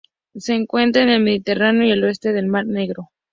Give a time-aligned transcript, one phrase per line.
[0.33, 3.11] Se encuentra en el Mediterráneo y al oeste del Mar Negro.